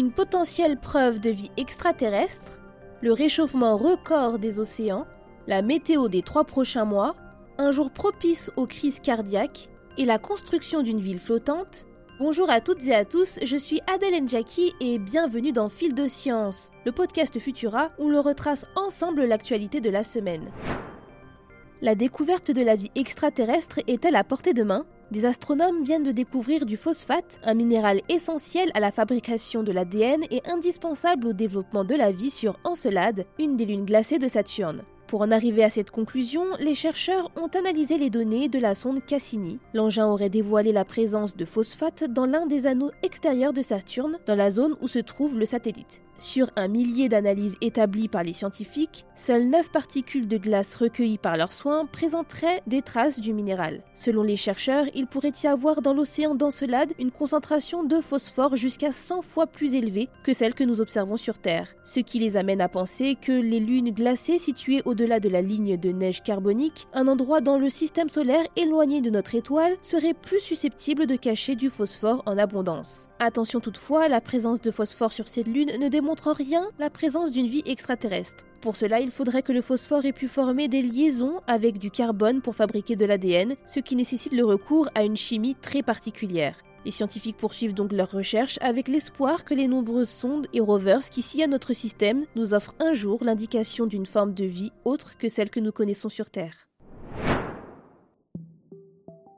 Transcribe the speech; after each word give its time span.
une 0.00 0.12
potentielle 0.12 0.78
preuve 0.78 1.20
de 1.20 1.28
vie 1.28 1.50
extraterrestre, 1.58 2.58
le 3.02 3.12
réchauffement 3.12 3.76
record 3.76 4.38
des 4.38 4.58
océans, 4.58 5.06
la 5.46 5.60
météo 5.60 6.08
des 6.08 6.22
trois 6.22 6.44
prochains 6.44 6.86
mois, 6.86 7.16
un 7.58 7.70
jour 7.70 7.90
propice 7.90 8.50
aux 8.56 8.66
crises 8.66 8.98
cardiaques 9.00 9.68
et 9.98 10.06
la 10.06 10.18
construction 10.18 10.82
d'une 10.82 11.02
ville 11.02 11.18
flottante. 11.20 11.84
Bonjour 12.18 12.48
à 12.48 12.62
toutes 12.62 12.82
et 12.86 12.94
à 12.94 13.04
tous, 13.04 13.38
je 13.44 13.56
suis 13.58 13.82
Adèle 13.94 14.24
Njaki 14.24 14.72
et 14.80 14.98
bienvenue 14.98 15.52
dans 15.52 15.68
Fil 15.68 15.94
de 15.94 16.06
Science, 16.06 16.70
le 16.86 16.92
podcast 16.92 17.38
Futura 17.38 17.90
où 17.98 18.08
l'on 18.08 18.22
retrace 18.22 18.64
ensemble 18.76 19.26
l'actualité 19.26 19.82
de 19.82 19.90
la 19.90 20.02
semaine. 20.02 20.50
La 21.82 21.94
découverte 21.94 22.50
de 22.50 22.62
la 22.62 22.74
vie 22.74 22.90
extraterrestre 22.94 23.80
est 23.86 24.06
à 24.06 24.24
portée 24.24 24.54
de 24.54 24.62
main 24.62 24.86
des 25.10 25.24
astronomes 25.24 25.82
viennent 25.82 26.04
de 26.04 26.12
découvrir 26.12 26.66
du 26.66 26.76
phosphate, 26.76 27.40
un 27.42 27.54
minéral 27.54 28.00
essentiel 28.08 28.70
à 28.74 28.80
la 28.80 28.92
fabrication 28.92 29.62
de 29.62 29.72
l'ADN 29.72 30.22
et 30.30 30.42
indispensable 30.46 31.28
au 31.28 31.32
développement 31.32 31.84
de 31.84 31.94
la 31.94 32.12
vie 32.12 32.30
sur 32.30 32.58
Encelade, 32.64 33.26
une 33.38 33.56
des 33.56 33.66
lunes 33.66 33.84
glacées 33.84 34.18
de 34.18 34.28
Saturne. 34.28 34.82
Pour 35.08 35.22
en 35.22 35.32
arriver 35.32 35.64
à 35.64 35.70
cette 35.70 35.90
conclusion, 35.90 36.44
les 36.60 36.76
chercheurs 36.76 37.32
ont 37.34 37.48
analysé 37.48 37.98
les 37.98 38.10
données 38.10 38.48
de 38.48 38.60
la 38.60 38.76
sonde 38.76 39.04
Cassini. 39.04 39.58
L'engin 39.74 40.06
aurait 40.06 40.30
dévoilé 40.30 40.70
la 40.70 40.84
présence 40.84 41.36
de 41.36 41.44
phosphate 41.44 42.04
dans 42.04 42.26
l'un 42.26 42.46
des 42.46 42.68
anneaux 42.68 42.92
extérieurs 43.02 43.52
de 43.52 43.62
Saturne, 43.62 44.20
dans 44.26 44.36
la 44.36 44.52
zone 44.52 44.76
où 44.80 44.86
se 44.86 45.00
trouve 45.00 45.36
le 45.36 45.46
satellite. 45.46 46.00
Sur 46.20 46.50
un 46.56 46.68
millier 46.68 47.08
d'analyses 47.08 47.56
établies 47.62 48.08
par 48.08 48.22
les 48.22 48.34
scientifiques, 48.34 49.06
seules 49.16 49.48
9 49.48 49.70
particules 49.70 50.28
de 50.28 50.36
glace 50.36 50.76
recueillies 50.76 51.16
par 51.16 51.38
leurs 51.38 51.54
soins 51.54 51.86
présenteraient 51.86 52.60
des 52.66 52.82
traces 52.82 53.18
du 53.20 53.32
minéral. 53.32 53.82
Selon 53.94 54.22
les 54.22 54.36
chercheurs, 54.36 54.84
il 54.94 55.06
pourrait 55.06 55.32
y 55.42 55.46
avoir 55.46 55.80
dans 55.80 55.94
l'océan 55.94 56.34
d'Encelade 56.34 56.92
une 56.98 57.10
concentration 57.10 57.84
de 57.84 58.02
phosphore 58.02 58.56
jusqu'à 58.56 58.92
100 58.92 59.22
fois 59.22 59.46
plus 59.46 59.72
élevée 59.74 60.10
que 60.22 60.34
celle 60.34 60.52
que 60.52 60.62
nous 60.62 60.82
observons 60.82 61.16
sur 61.16 61.38
Terre, 61.38 61.74
ce 61.86 62.00
qui 62.00 62.18
les 62.18 62.36
amène 62.36 62.60
à 62.60 62.68
penser 62.68 63.16
que 63.18 63.32
les 63.32 63.60
lunes 63.60 63.90
glacées 63.90 64.38
situées 64.38 64.82
au-delà 64.84 65.20
de 65.20 65.30
la 65.30 65.40
ligne 65.40 65.78
de 65.78 65.90
neige 65.90 66.22
carbonique, 66.22 66.86
un 66.92 67.08
endroit 67.08 67.40
dans 67.40 67.58
le 67.58 67.70
système 67.70 68.10
solaire 68.10 68.44
éloigné 68.56 69.00
de 69.00 69.08
notre 69.08 69.36
étoile, 69.36 69.78
seraient 69.80 70.12
plus 70.12 70.40
susceptibles 70.40 71.06
de 71.06 71.16
cacher 71.16 71.54
du 71.54 71.70
phosphore 71.70 72.22
en 72.26 72.36
abondance. 72.36 73.08
Attention 73.20 73.60
toutefois, 73.60 74.08
la 74.08 74.20
présence 74.20 74.60
de 74.60 74.70
phosphore 74.70 75.14
sur 75.14 75.26
cette 75.26 75.48
lune 75.48 75.72
ne 75.80 75.88
démontre 75.88 76.09
rien 76.18 76.68
la 76.78 76.90
présence 76.90 77.30
d'une 77.30 77.46
vie 77.46 77.62
extraterrestre. 77.66 78.44
Pour 78.60 78.76
cela, 78.76 79.00
il 79.00 79.10
faudrait 79.10 79.42
que 79.42 79.52
le 79.52 79.62
phosphore 79.62 80.04
ait 80.04 80.12
pu 80.12 80.28
former 80.28 80.68
des 80.68 80.82
liaisons 80.82 81.40
avec 81.46 81.78
du 81.78 81.90
carbone 81.90 82.42
pour 82.42 82.54
fabriquer 82.54 82.96
de 82.96 83.06
l'ADN, 83.06 83.56
ce 83.66 83.80
qui 83.80 83.96
nécessite 83.96 84.32
le 84.32 84.44
recours 84.44 84.88
à 84.94 85.04
une 85.04 85.16
chimie 85.16 85.56
très 85.62 85.82
particulière. 85.82 86.56
Les 86.84 86.90
scientifiques 86.90 87.36
poursuivent 87.36 87.74
donc 87.74 87.92
leurs 87.92 88.10
recherches 88.10 88.58
avec 88.62 88.88
l'espoir 88.88 89.44
que 89.44 89.54
les 89.54 89.68
nombreuses 89.68 90.08
sondes 90.08 90.46
et 90.52 90.60
rovers 90.60 91.08
qui 91.08 91.22
sillonnent 91.22 91.50
notre 91.50 91.74
système 91.74 92.24
nous 92.36 92.54
offrent 92.54 92.74
un 92.80 92.94
jour 92.94 93.22
l'indication 93.22 93.86
d'une 93.86 94.06
forme 94.06 94.34
de 94.34 94.44
vie 94.44 94.72
autre 94.84 95.16
que 95.18 95.28
celle 95.28 95.50
que 95.50 95.60
nous 95.60 95.72
connaissons 95.72 96.08
sur 96.08 96.30
Terre. 96.30 96.68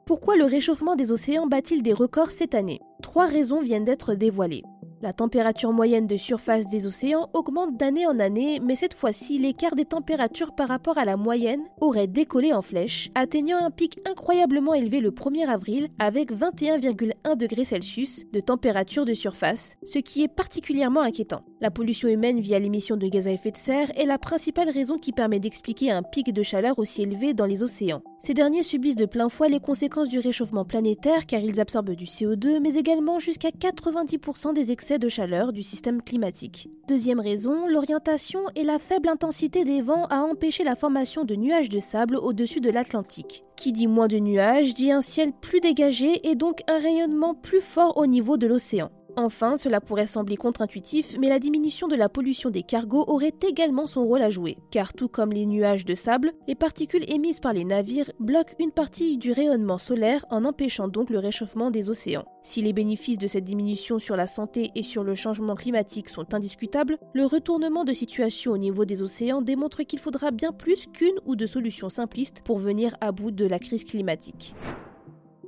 Pourquoi 0.07 0.37
le 0.37 0.45
réchauffement 0.45 0.97
des 0.97 1.13
océans 1.13 1.47
bat-il 1.47 1.83
des 1.83 1.93
records 1.93 2.33
cette 2.33 2.55
année? 2.55 2.81
Trois 3.03 3.27
raisons 3.27 3.63
viennent 3.63 3.85
d'être 3.85 4.15
dévoilées. 4.15 4.63
La 5.03 5.13
température 5.13 5.73
moyenne 5.73 6.07
de 6.07 6.17
surface 6.17 6.69
des 6.69 6.87
océans 6.87 7.29
augmente 7.33 7.77
d'année 7.77 8.07
en 8.07 8.21
année, 8.21 8.61
mais 8.63 8.77
cette 8.77 8.95
fois-ci, 8.95 9.37
l'écart 9.37 9.75
des 9.75 9.85
températures 9.85 10.55
par 10.55 10.69
rapport 10.69 10.97
à 10.97 11.05
la 11.05 11.17
moyenne 11.17 11.65
aurait 11.81 12.07
décollé 12.07 12.53
en 12.53 12.63
flèche, 12.63 13.11
atteignant 13.17 13.65
un 13.65 13.73
pic 13.73 13.99
incroyablement 14.07 14.75
élevé 14.75 15.01
le 15.01 15.11
1er 15.11 15.49
avril 15.49 15.89
avec 15.99 16.31
21,1 16.31 17.37
degrés 17.37 17.65
Celsius 17.65 18.31
de 18.33 18.39
température 18.39 19.05
de 19.05 19.13
surface, 19.13 19.75
ce 19.85 19.99
qui 19.99 20.23
est 20.23 20.29
particulièrement 20.29 21.01
inquiétant. 21.01 21.43
La 21.61 21.73
pollution 21.73 22.09
humaine 22.09 22.39
via 22.39 22.61
l'émission 22.61 22.97
de 22.97 23.09
gaz 23.09 23.27
à 23.27 23.33
effet 23.33 23.51
de 23.51 23.57
serre 23.57 23.91
est 23.99 24.07
la 24.07 24.19
principale 24.19 24.71
raison 24.71 24.99
qui 24.99 25.11
permet 25.11 25.41
d'expliquer 25.41 25.91
un 25.91 26.05
pic 26.05 26.33
de 26.33 26.43
chaleur 26.45 26.79
aussi 26.79 27.03
élevé 27.03 27.35
dans 27.35 27.47
les 27.47 27.65
océans. 27.65 28.03
Ces 28.21 28.35
derniers 28.35 28.63
subissent 28.63 28.95
de 28.95 29.07
plein 29.07 29.29
fouet 29.29 29.49
les 29.49 29.59
conséquences 29.59 30.09
du 30.09 30.21
réchauffement 30.21 30.65
planétaire 30.65 31.27
car 31.27 31.41
ils 31.41 31.61
absorbent 31.61 31.97
du 31.97 32.05
CO2, 32.05 32.61
mais 32.61 32.75
également 32.75 33.19
jusqu'à 33.19 33.49
90% 33.49 34.55
des 34.55 34.71
excès 34.71 34.92
de 34.99 35.09
chaleur 35.09 35.53
du 35.53 35.63
système 35.63 36.03
climatique. 36.03 36.69
Deuxième 36.89 37.21
raison, 37.21 37.67
l'orientation 37.67 38.41
et 38.55 38.65
la 38.65 38.79
faible 38.79 39.09
intensité 39.09 39.65
des 39.65 39.83
vents 39.83 40.07
a 40.07 40.23
empêché 40.23 40.65
la 40.65 40.77
formation 40.77 41.25
de 41.25 41.35
nuages 41.35 41.69
de 41.69 41.81
sable 41.81 42.17
au-dessus 42.17 42.61
de 42.61 42.71
l'Atlantique. 42.71 43.45
Qui 43.57 43.73
dit 43.73 43.87
moins 43.87 44.09
de 44.09 44.19
nuages 44.19 44.75
dit 44.75 44.91
un 44.91 45.01
ciel 45.01 45.33
plus 45.33 45.61
dégagé 45.61 46.29
et 46.29 46.35
donc 46.35 46.61
un 46.69 46.79
rayonnement 46.79 47.35
plus 47.35 47.61
fort 47.61 47.97
au 47.97 48.07
niveau 48.07 48.37
de 48.37 48.47
l'océan. 48.47 48.91
Enfin, 49.17 49.59
cela 49.59 49.81
pourrait 49.81 50.07
sembler 50.07 50.37
contre-intuitif, 50.37 51.17
mais 51.19 51.29
la 51.29 51.39
diminution 51.39 51.87
de 51.87 51.97
la 51.97 52.09
pollution 52.09 52.49
des 52.49 52.63
cargos 52.63 53.05
aurait 53.07 53.35
également 53.47 53.87
son 53.87 54.05
rôle 54.05 54.23
à 54.23 54.31
jouer, 54.31 54.57
car 54.71 54.95
tout 54.95 55.09
comme 55.09 55.33
les 55.33 55.45
nuages 55.45 55.85
de 55.85 55.95
sable, 55.95 56.33
les 56.49 56.55
particules 56.55 57.05
émises 57.11 57.41
par 57.41 57.53
les 57.53 57.65
navires 57.65 58.11
bloquent 58.19 58.55
une 58.59 58.71
partie 58.71 59.19
du 59.19 59.33
rayonnement 59.33 59.77
solaire 59.77 60.25
en 60.31 60.47
empêchant 60.47 60.89
donc 60.89 61.11
le 61.11 61.19
réchauffement 61.19 61.71
des 61.71 61.91
océans. 61.91 62.25
Si 62.43 62.63
les 62.63 62.73
bénéfices 62.73 63.19
de 63.19 63.27
cette 63.27 63.45
diminution 63.45 63.99
sur 63.99 64.17
la 64.17 64.27
santé 64.27 64.71
et 64.75 64.83
sur 64.83 65.05
le 65.05 65.15
changement 65.15 65.55
climatique 65.55 66.09
sont 66.09 66.33
indiscutables, 66.35 66.99
le 67.13 67.27
retournement 67.27 67.85
de 67.85 67.93
situation 67.93 68.53
au 68.53 68.59
niveau 68.59 68.85
des 68.85 69.03
océans 69.03 69.43
démontre 69.43 69.83
qu'il 69.83 69.99
faudra 69.99 70.31
bien 70.31 70.53
plus 70.53 70.87
qu'une 70.87 71.21
ou 71.27 71.37
deux 71.37 71.47
solutions 71.47 71.91
simplistes 71.91 72.43
pour 72.45 72.59
venir 72.59 72.97
à 73.01 73.13
bout 73.13 73.31
de 73.31 73.47
la 73.47 73.59
crise 73.59 73.85
climatique. 73.85 74.55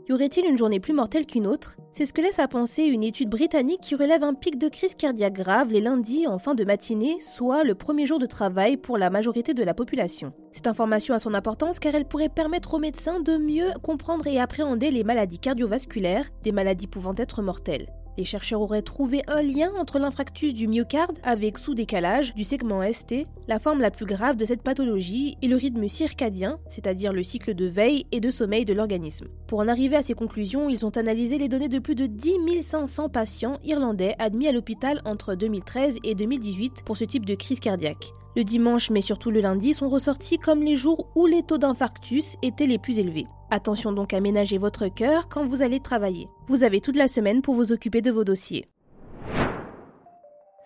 Y 0.07 0.13
aurait-il 0.13 0.45
une 0.45 0.59
journée 0.59 0.81
plus 0.81 0.93
mortelle 0.93 1.25
qu'une 1.25 1.47
autre? 1.47 1.77
C'est 1.93 2.05
ce 2.05 2.13
que 2.13 2.21
laisse 2.21 2.39
à 2.39 2.47
penser 2.47 2.83
une 2.83 3.03
étude 3.03 3.31
britannique 3.31 3.81
qui 3.81 3.95
relève 3.95 4.23
un 4.23 4.35
pic 4.35 4.59
de 4.59 4.69
crise 4.69 4.95
cardiaque 4.95 5.33
grave 5.33 5.73
les 5.73 5.81
lundis 5.81 6.27
en 6.27 6.39
fin 6.39 6.55
de 6.55 6.63
matinée, 6.63 7.17
soit 7.21 7.65
le 7.65 7.75
premier 7.75 8.05
jour 8.05 8.19
de 8.19 8.27
travail 8.27 8.77
pour 8.77 8.99
la 8.99 9.09
majorité 9.09 9.55
de 9.55 9.63
la 9.63 9.73
population. 9.73 10.35
Cette 10.53 10.67
information 10.67 11.15
a 11.15 11.19
son 11.19 11.33
importance 11.33 11.79
car 11.79 11.95
elle 11.95 12.05
pourrait 12.05 12.29
permettre 12.29 12.75
aux 12.75 12.79
médecins 12.79 13.21
de 13.21 13.39
mieux 13.39 13.71
comprendre 13.83 14.27
et 14.27 14.39
appréhender 14.39 14.91
les 14.91 15.05
maladies 15.05 15.39
cardiovasculaires, 15.39 16.29
des 16.43 16.53
maladies 16.53 16.87
pouvant 16.87 17.15
être 17.17 17.41
mortelles. 17.41 17.89
Les 18.17 18.25
chercheurs 18.25 18.61
auraient 18.61 18.83
trouvé 18.83 19.23
un 19.27 19.43
lien 19.43 19.73
entre 19.79 19.99
l'infractus 19.99 20.55
du 20.55 20.69
myocarde 20.69 21.19
avec 21.25 21.59
sous-décalage 21.59 22.35
du 22.35 22.45
segment 22.45 22.81
ST, 22.93 23.27
la 23.49 23.59
forme 23.59 23.81
la 23.81 23.91
plus 23.91 24.07
grave 24.07 24.37
de 24.37 24.45
cette 24.45 24.63
pathologie, 24.63 25.37
et 25.43 25.49
le 25.49 25.57
rythme 25.57 25.89
circadien, 25.89 26.59
c'est-à-dire 26.71 27.13
le 27.13 27.25
cycle 27.25 27.55
de 27.55 27.67
veille 27.67 28.07
et 28.13 28.21
de 28.21 28.31
sommeil 28.31 28.65
de 28.65 28.73
l'organisme. 28.73 29.27
Pour 29.49 29.59
en 29.59 29.69
arriver 29.69 29.97
à 29.97 30.03
ces 30.03 30.15
conclusions, 30.15 30.69
ils 30.69 30.87
ont 30.87 30.97
analysé 30.97 31.39
les 31.39 31.49
données 31.49 31.69
de 31.69 31.81
plus 31.81 31.97
de 31.97 32.07
10 32.07 32.63
500 32.63 33.09
patients 33.09 33.59
irlandais 33.65 34.15
admis 34.19 34.47
à 34.47 34.53
l'hôpital 34.53 35.01
entre 35.05 35.35
2013 35.35 35.99
et 36.05 36.15
2018 36.15 36.83
pour 36.85 36.97
ce 36.97 37.05
type 37.05 37.27
de 37.27 37.35
crise 37.35 37.61
cardiaque. 37.61 38.13
Le 38.37 38.45
dimanche, 38.45 38.91
mais 38.91 39.01
surtout 39.01 39.31
le 39.31 39.41
lundi, 39.41 39.75
sont 39.75 39.89
ressortis 39.89 40.39
comme 40.39 40.63
les 40.63 40.77
jours 40.77 41.09
où 41.15 41.27
les 41.27 41.43
taux 41.43 41.59
d'infarctus 41.59 42.37
étaient 42.43 42.67
les 42.67 42.79
plus 42.79 42.99
élevés. 42.99 43.27
Attention 43.51 43.93
donc 43.93 44.13
à 44.13 44.21
ménager 44.21 44.59
votre 44.59 44.89
cœur 44.89 45.29
quand 45.29 45.45
vous 45.47 45.63
allez 45.63 45.81
travailler. 45.81 46.29
Vous 46.49 46.65
avez 46.65 46.81
toute 46.81 46.97
la 46.97 47.09
semaine 47.09 47.43
pour 47.43 47.55
vous 47.55 47.73
occuper 47.73 48.01
de 48.01 48.11
vos 48.11 48.25
dossiers. 48.25 48.67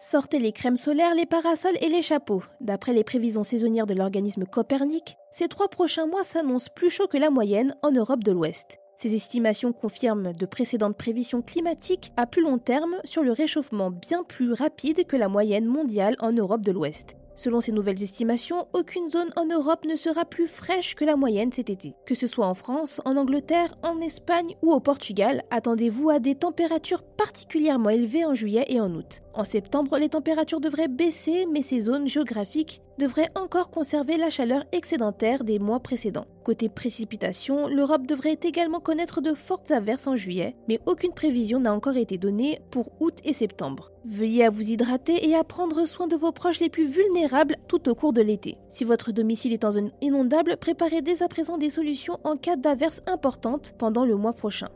Sortez 0.00 0.39
les 0.39 0.53
crèmes 0.53 0.77
solaires, 0.77 1.17
les 1.17 1.27
parasols 1.27 1.77
et 1.81 1.88
les 1.88 2.03
chapeaux. 2.03 2.44
D'après 2.61 2.93
les 2.93 3.03
prévisions 3.03 3.43
saisonnières 3.43 3.87
de 3.87 3.94
l'organisme 3.94 4.47
Copernic, 4.47 5.17
ces 5.33 5.49
trois 5.49 5.69
prochains 5.69 6.06
mois 6.06 6.22
s'annoncent 6.22 6.71
plus 6.72 6.88
chauds 6.88 7.09
que 7.09 7.19
la 7.19 7.31
moyenne 7.31 7.75
en 7.83 7.91
Europe 7.91 8.22
de 8.22 8.31
l'Ouest. 8.31 8.78
Ces 8.97 9.15
estimations 9.15 9.72
confirment 9.72 10.33
de 10.33 10.47
précédentes 10.47 10.97
prévisions 10.97 11.43
climatiques 11.43 12.12
à 12.17 12.27
plus 12.27 12.43
long 12.43 12.59
terme 12.59 12.97
sur 13.05 13.25
le 13.25 13.33
réchauffement 13.33 13.91
bien 13.91 14.22
plus 14.22 14.53
rapide 14.53 15.05
que 15.05 15.17
la 15.17 15.28
moyenne 15.28 15.67
mondiale 15.67 16.17
en 16.21 16.33
Europe 16.33 16.62
de 16.62 16.72
l'Ouest. 16.72 17.18
Selon 17.38 17.60
ces 17.60 17.71
nouvelles 17.71 18.03
estimations, 18.03 18.66
aucune 18.72 19.09
zone 19.09 19.31
en 19.37 19.47
Europe 19.47 19.84
ne 19.84 19.94
sera 19.94 20.25
plus 20.25 20.49
fraîche 20.49 20.96
que 20.96 21.05
la 21.05 21.14
moyenne 21.14 21.52
cet 21.52 21.70
été. 21.70 21.94
Que 22.05 22.17
ce 22.17 22.26
soit 22.26 22.49
en 22.49 22.55
France, 22.55 23.00
en 23.05 23.17
Angleterre, 23.17 23.76
en 23.85 24.00
Espagne 24.00 24.56
ou 24.61 24.73
au 24.73 24.81
Portugal, 24.81 25.44
attendez-vous 25.52 26.11
à 26.11 26.19
des 26.19 26.35
températures 26.35 27.05
particulièrement 27.05 27.90
élevées 27.90 28.25
en 28.25 28.35
juillet 28.35 28.64
et 28.67 28.81
en 28.81 28.93
août. 28.93 29.23
En 29.38 29.44
septembre, 29.44 29.96
les 29.99 30.08
températures 30.08 30.61
devraient 30.61 30.88
baisser, 30.88 31.46
mais 31.46 31.62
ces 31.62 31.79
zones 31.79 32.08
géographiques 32.08 32.82
devraient 32.99 33.31
encore 33.37 33.70
conserver 33.70 34.17
la 34.17 34.31
chaleur 34.31 34.64
excédentaire 34.73 35.44
des 35.44 35.61
mois 35.61 35.79
précédents. 35.79 36.26
Côté 36.43 36.69
précipitations, 36.69 37.69
l'Europe 37.69 38.05
devrait 38.05 38.40
également 38.43 38.81
connaître 38.81 39.20
de 39.20 39.35
fortes 39.35 39.70
averses 39.70 40.08
en 40.08 40.17
juillet, 40.17 40.56
mais 40.67 40.81
aucune 40.87 41.12
prévision 41.12 41.61
n'a 41.61 41.73
encore 41.73 41.96
été 41.96 42.19
donnée 42.19 42.58
pour 42.73 42.90
août 42.99 43.14
et 43.23 43.32
septembre. 43.32 43.93
Veuillez 44.05 44.44
à 44.44 44.50
vous 44.50 44.73
hydrater 44.73 45.29
et 45.29 45.37
à 45.37 45.44
prendre 45.44 45.87
soin 45.87 46.08
de 46.08 46.17
vos 46.17 46.32
proches 46.32 46.58
les 46.58 46.69
plus 46.69 46.88
vulnérables 46.88 47.58
tout 47.69 47.88
au 47.88 47.94
cours 47.94 48.12
de 48.12 48.23
l'été. 48.23 48.56
Si 48.70 48.82
votre 48.82 49.12
domicile 49.12 49.52
est 49.52 49.64
en 49.64 49.70
zone 49.70 49.93
inondable, 50.00 50.56
préparez 50.56 51.00
dès 51.00 51.23
à 51.23 51.29
présent 51.29 51.58
des 51.58 51.70
solutions 51.70 52.19
en 52.25 52.35
cas 52.35 52.56
d'averses 52.56 53.02
importantes 53.06 53.73
pendant 53.79 54.05
le 54.05 54.17
mois 54.17 54.32
prochain. 54.32 54.67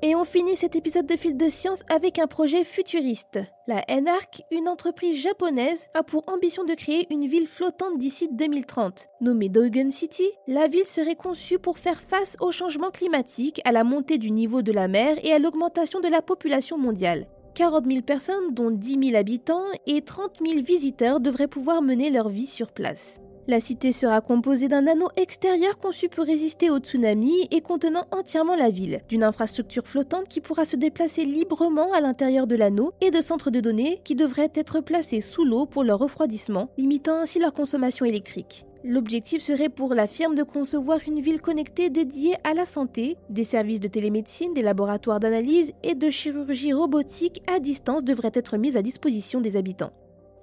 Et 0.00 0.14
on 0.14 0.24
finit 0.24 0.54
cet 0.54 0.76
épisode 0.76 1.06
de 1.06 1.16
Fil 1.16 1.36
de 1.36 1.48
Science 1.48 1.82
avec 1.90 2.20
un 2.20 2.28
projet 2.28 2.62
futuriste. 2.62 3.40
La 3.66 3.84
NARC, 3.88 4.42
une 4.52 4.68
entreprise 4.68 5.20
japonaise, 5.20 5.88
a 5.92 6.04
pour 6.04 6.22
ambition 6.28 6.64
de 6.64 6.74
créer 6.74 7.08
une 7.10 7.26
ville 7.26 7.48
flottante 7.48 7.98
d'ici 7.98 8.28
2030. 8.30 9.08
Nommée 9.20 9.48
Dogen 9.48 9.90
City, 9.90 10.30
la 10.46 10.68
ville 10.68 10.86
serait 10.86 11.16
conçue 11.16 11.58
pour 11.58 11.78
faire 11.78 12.00
face 12.00 12.36
au 12.40 12.52
changement 12.52 12.92
climatique, 12.92 13.60
à 13.64 13.72
la 13.72 13.82
montée 13.82 14.18
du 14.18 14.30
niveau 14.30 14.62
de 14.62 14.70
la 14.70 14.86
mer 14.86 15.16
et 15.24 15.32
à 15.32 15.40
l'augmentation 15.40 15.98
de 15.98 16.08
la 16.08 16.22
population 16.22 16.78
mondiale. 16.78 17.26
40 17.56 17.86
000 17.86 18.02
personnes, 18.02 18.54
dont 18.54 18.70
10 18.70 19.08
000 19.10 19.16
habitants, 19.16 19.66
et 19.88 20.02
30 20.02 20.38
000 20.46 20.62
visiteurs 20.62 21.18
devraient 21.18 21.48
pouvoir 21.48 21.82
mener 21.82 22.10
leur 22.10 22.28
vie 22.28 22.46
sur 22.46 22.70
place. 22.70 23.18
La 23.50 23.60
cité 23.60 23.92
sera 23.92 24.20
composée 24.20 24.68
d'un 24.68 24.86
anneau 24.86 25.08
extérieur 25.16 25.78
conçu 25.78 26.10
pour 26.10 26.26
résister 26.26 26.68
aux 26.68 26.80
tsunamis 26.80 27.48
et 27.50 27.62
contenant 27.62 28.04
entièrement 28.10 28.54
la 28.54 28.68
ville, 28.68 29.00
d'une 29.08 29.22
infrastructure 29.22 29.86
flottante 29.86 30.28
qui 30.28 30.42
pourra 30.42 30.66
se 30.66 30.76
déplacer 30.76 31.24
librement 31.24 31.90
à 31.94 32.02
l'intérieur 32.02 32.46
de 32.46 32.56
l'anneau 32.56 32.92
et 33.00 33.10
de 33.10 33.22
centres 33.22 33.50
de 33.50 33.60
données 33.60 34.02
qui 34.04 34.14
devraient 34.14 34.52
être 34.54 34.82
placés 34.82 35.22
sous 35.22 35.46
l'eau 35.46 35.64
pour 35.64 35.82
leur 35.82 35.98
refroidissement, 35.98 36.68
limitant 36.76 37.22
ainsi 37.22 37.38
leur 37.38 37.54
consommation 37.54 38.04
électrique. 38.04 38.66
L'objectif 38.84 39.42
serait 39.42 39.70
pour 39.70 39.94
la 39.94 40.06
firme 40.06 40.34
de 40.34 40.42
concevoir 40.42 41.00
une 41.06 41.20
ville 41.20 41.40
connectée 41.40 41.88
dédiée 41.88 42.34
à 42.44 42.52
la 42.52 42.66
santé, 42.66 43.16
des 43.30 43.44
services 43.44 43.80
de 43.80 43.88
télémédecine, 43.88 44.52
des 44.52 44.60
laboratoires 44.60 45.20
d'analyse 45.20 45.72
et 45.82 45.94
de 45.94 46.10
chirurgie 46.10 46.74
robotique 46.74 47.42
à 47.46 47.60
distance 47.60 48.04
devraient 48.04 48.30
être 48.34 48.58
mis 48.58 48.76
à 48.76 48.82
disposition 48.82 49.40
des 49.40 49.56
habitants. 49.56 49.92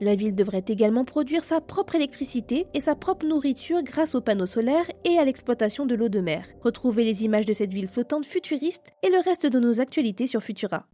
La 0.02 0.16
ville 0.16 0.36
devrait 0.36 0.66
également 0.68 1.06
produire 1.06 1.46
sa 1.46 1.62
propre 1.62 1.96
électricité 1.96 2.68
et 2.74 2.82
sa 2.82 2.96
propre 2.96 3.26
nourriture 3.26 3.82
grâce 3.82 4.14
aux 4.14 4.22
panneaux 4.22 4.46
solaires 4.46 4.90
et 5.06 5.18
à 5.18 5.24
l'exploitation 5.24 5.86
de 5.86 5.96
l'eau 5.96 6.10
de 6.10 6.20
mer. 6.20 6.46
Retrouvez 6.62 7.06
les 7.06 7.24
images 7.24 7.46
de 7.46 7.54
cette 7.54 7.74
ville 7.74 7.88
flottante 7.88 8.26
futuriste 8.26 8.92
et 9.04 9.10
le 9.10 9.24
reste 9.24 9.46
de 9.46 9.60
nos 9.60 9.80
actualités 9.80 10.28
sur 10.28 10.42
Futura. 10.42 10.86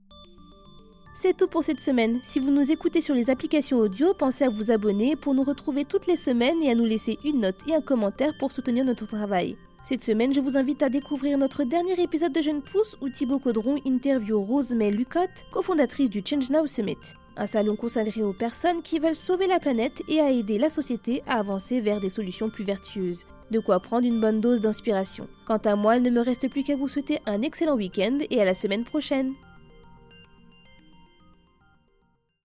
C'est 1.14 1.36
tout 1.36 1.48
pour 1.48 1.64
cette 1.64 1.80
semaine. 1.80 2.20
Si 2.24 2.40
vous 2.40 2.52
nous 2.52 2.72
écoutez 2.72 3.02
sur 3.02 3.16
les 3.16 3.30
applications 3.30 3.80
audio, 3.80 4.14
pensez 4.14 4.46
à 4.46 4.50
vous 4.50 4.72
abonner 4.72 5.16
pour 5.16 5.34
nous 5.34 5.44
retrouver 5.44 5.84
toutes 5.84 6.08
les 6.08 6.16
semaines 6.16 6.62
et 6.62 6.72
à 6.72 6.76
nous 6.76 6.86
laisser 6.86 7.18
une 7.26 7.42
note 7.42 7.60
et 7.68 7.76
un 7.76 7.82
commentaire 7.82 8.34
pour 8.40 8.52
soutenir 8.52 8.86
notre 8.86 9.08
travail. 9.08 9.58
Cette 9.84 10.04
semaine, 10.04 10.34
je 10.34 10.40
vous 10.40 10.58
invite 10.58 10.84
à 10.84 10.90
découvrir 10.90 11.38
notre 11.40 11.64
dernier 11.64 12.00
épisode 12.00 12.34
de 12.34 12.42
Jeune 12.42 12.62
Pousse 12.62 12.96
où 13.02 13.10
Thibaut 13.10 13.40
Caudron 13.40 13.78
interview 13.84 14.40
Rose 14.42 14.72
May 14.72 14.92
Lucotte, 14.92 15.44
cofondatrice 15.52 16.10
du 16.10 16.22
Change 16.24 16.50
Now 16.52 16.68
Summit 16.68 16.98
un 17.38 17.48
salon 17.48 17.76
consacré 17.76 18.24
aux 18.24 18.34
personnes 18.34 18.82
qui 18.82 19.00
veulent 19.00 19.16
sauver 19.16 19.48
la 19.48 19.60
planète 19.60 20.02
et 20.08 20.20
à 20.20 20.32
aider 20.32 20.58
la 20.58 20.70
société 20.70 21.24
à 21.28 21.40
avancer 21.40 21.82
vers 21.82 22.00
des 22.00 22.10
solutions 22.10 22.50
plus 22.50 22.64
vertueuses. 22.64 23.26
De 23.52 23.60
quoi 23.60 23.80
prendre 23.80 24.08
une 24.08 24.22
bonne 24.22 24.42
dose 24.42 24.62
d'inspiration. 24.62 25.28
Quant 25.46 25.58
à 25.58 25.76
moi, 25.76 25.98
il 25.98 26.04
ne 26.04 26.10
me 26.10 26.22
reste 26.22 26.50
plus 26.50 26.64
qu'à 26.64 26.76
vous 26.76 26.88
souhaiter 26.88 27.20
un 27.26 27.42
excellent 27.42 27.76
week-end 27.76 28.20
et 28.30 28.42
à 28.42 28.46
la 28.46 28.54
semaine 28.54 28.86
prochaine. 28.86 29.34